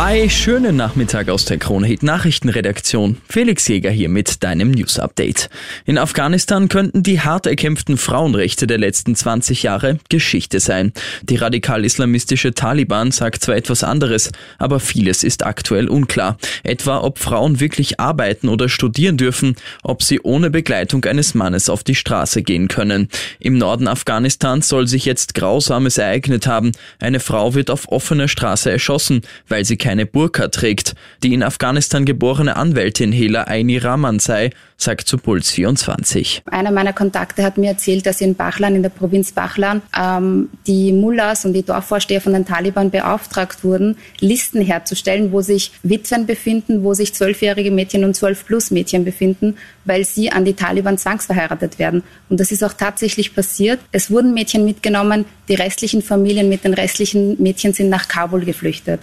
[0.00, 3.16] Hi, schönen Nachmittag aus der Kronehit Nachrichtenredaktion.
[3.28, 5.50] Felix Jäger hier mit deinem News Update.
[5.86, 10.92] In Afghanistan könnten die hart erkämpften Frauenrechte der letzten 20 Jahre Geschichte sein.
[11.24, 16.38] Die radikal-islamistische Taliban sagt zwar etwas anderes, aber vieles ist aktuell unklar.
[16.62, 21.82] Etwa, ob Frauen wirklich arbeiten oder studieren dürfen, ob sie ohne Begleitung eines Mannes auf
[21.82, 23.08] die Straße gehen können.
[23.40, 26.70] Im Norden Afghanistans soll sich jetzt Grausames ereignet haben.
[27.00, 30.94] Eine Frau wird auf offener Straße erschossen, weil sie keine Burka trägt.
[31.22, 36.42] Die in Afghanistan geborene Anwältin Hela Aini Rahman sei, sagt zu Puls 24.
[36.46, 40.92] Einer meiner Kontakte hat mir erzählt, dass in Bachlan, in der Provinz Bachlan, ähm, die
[40.92, 46.84] Mullahs und die Dorfvorsteher von den Taliban beauftragt wurden, Listen herzustellen, wo sich Witwen befinden,
[46.84, 51.78] wo sich zwölfjährige Mädchen und zwölf plus Mädchen befinden, weil sie an die Taliban zwangsverheiratet
[51.78, 52.02] werden.
[52.28, 53.80] Und das ist auch tatsächlich passiert.
[53.90, 59.00] Es wurden Mädchen mitgenommen, die restlichen Familien mit den restlichen Mädchen sind nach Kabul geflüchtet.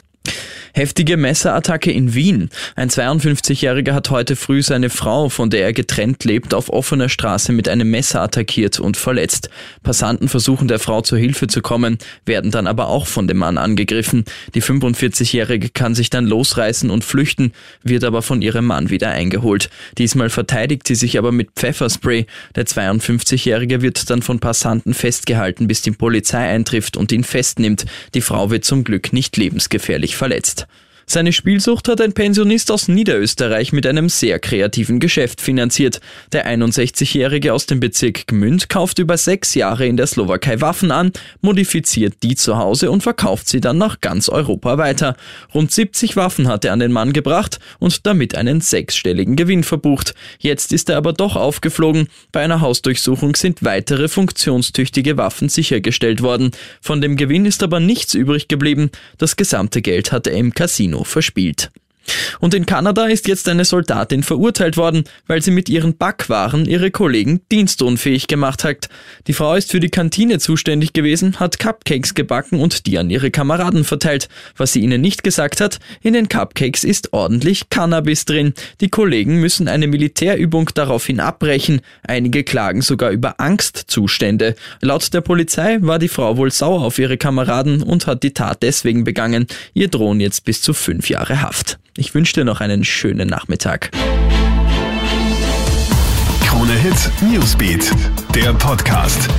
[0.78, 2.50] Heftige Messerattacke in Wien.
[2.76, 7.54] Ein 52-Jähriger hat heute früh seine Frau, von der er getrennt lebt, auf offener Straße
[7.54, 9.50] mit einem Messer attackiert und verletzt.
[9.84, 13.58] Passanten versuchen der Frau zur Hilfe zu kommen, werden dann aber auch von dem Mann
[13.58, 14.26] angegriffen.
[14.54, 19.70] Die 45-Jährige kann sich dann losreißen und flüchten, wird aber von ihrem Mann wieder eingeholt.
[19.98, 22.26] Diesmal verteidigt sie sich aber mit Pfefferspray.
[22.58, 27.86] Der 52-Jährige wird dann von Passanten festgehalten, bis die Polizei eintrifft und ihn festnimmt.
[28.14, 30.65] Die Frau wird zum Glück nicht lebensgefährlich verletzt.
[31.08, 36.02] Seine Spielsucht hat ein Pensionist aus Niederösterreich mit einem sehr kreativen Geschäft finanziert.
[36.32, 41.12] Der 61-Jährige aus dem Bezirk Gmünd kauft über sechs Jahre in der Slowakei Waffen an,
[41.42, 45.16] modifiziert die zu Hause und verkauft sie dann nach ganz Europa weiter.
[45.54, 50.16] Rund 70 Waffen hat er an den Mann gebracht und damit einen sechsstelligen Gewinn verbucht.
[50.40, 52.08] Jetzt ist er aber doch aufgeflogen.
[52.32, 56.50] Bei einer Hausdurchsuchung sind weitere funktionstüchtige Waffen sichergestellt worden.
[56.82, 58.90] Von dem Gewinn ist aber nichts übrig geblieben.
[59.20, 61.72] Das gesamte Geld hat er im Casino Casino verspielt.
[62.40, 66.92] Und in Kanada ist jetzt eine Soldatin verurteilt worden, weil sie mit ihren Backwaren ihre
[66.92, 68.90] Kollegen dienstunfähig gemacht hat.
[69.28, 73.32] Die Frau ist für die Kantine zuständig gewesen, hat Cupcakes gebacken und die an ihre
[73.32, 74.30] Kameraden verteilt.
[74.58, 78.54] Was sie ihnen nicht gesagt hat, in den Cupcakes ist ordentlich Cannabis drin.
[78.82, 81.82] Die Kollegen müssen eine Militärübung daraufhin abbrechen.
[82.04, 84.56] Einige klagen sogar über Angstzustände.
[84.82, 88.64] Laut der Polizei war die Frau wohl sauer auf ihre Kameraden und hat die Tat
[88.64, 89.48] deswegen begangen.
[89.74, 91.78] Ihr drohen jetzt bis zu fünf Jahre Haft.
[91.98, 93.90] Ich wünsche dir noch einen schönen Nachmittag.
[96.46, 97.90] Krone Hit Newsbeat,
[98.34, 99.30] der Podcast.